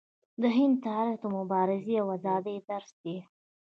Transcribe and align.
د 0.41 0.43
هند 0.57 0.75
تاریخ 0.87 1.15
د 1.21 1.25
مبارزې 1.37 1.95
او 2.01 2.07
ازادۍ 2.17 2.57
درس 2.69 2.91
دی. 3.03 3.17